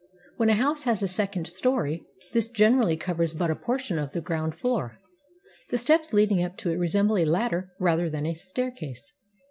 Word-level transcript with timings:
When 0.37 0.49
a 0.49 0.55
house 0.55 0.85
has 0.85 1.03
a 1.03 1.07
second 1.07 1.45
story, 1.45 2.03
this 2.33 2.47
generally 2.49 2.97
covers 2.97 3.33
but 3.33 3.51
a 3.51 3.55
portion 3.55 3.99
of 3.99 4.13
the 4.13 4.19
ground 4.21 4.55
floor. 4.55 4.97
The 5.69 5.77
steps 5.77 6.11
leading 6.11 6.43
up 6.43 6.57
to 6.57 6.71
it 6.71 6.77
resemble 6.77 7.17
a 7.17 7.25
ladder 7.25 7.71
rather 7.77 8.09
than 8.09 8.25
a 8.25 8.33
staircase. 8.33 9.13